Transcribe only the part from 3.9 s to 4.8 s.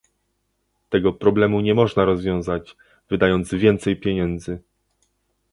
pieniędzy